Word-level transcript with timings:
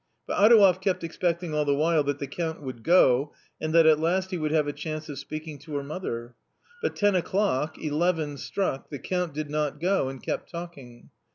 But 0.25 0.39
Adouev 0.43 0.81
kept 0.81 1.03
expecting 1.03 1.53
all 1.53 1.63
the 1.63 1.75
while 1.75 2.01
that 2.05 2.17
the 2.17 2.25
Count 2.25 2.59
would 2.63 2.81
go, 2.81 3.35
and 3.61 3.71
that 3.75 3.85
at 3.85 3.99
last 3.99 4.31
he 4.31 4.37
would 4.39 4.49
have 4.49 4.65
a 4.67 4.73
chance 4.73 5.07
of 5.09 5.19
speak 5.19 5.47
ing 5.47 5.59
to 5.59 5.75
her 5.75 5.83
mother. 5.83 6.33
But 6.81 6.95
ten 6.95 7.13
o'clock, 7.13 7.77
eleven 7.77 8.37
struck, 8.37 8.89
the 8.89 8.97
Count 8.97 9.31
did 9.35 9.51
not 9.51 9.79
go, 9.79 10.09
and 10.09 10.19
kept 10.23 10.49
talking. 10.49 11.11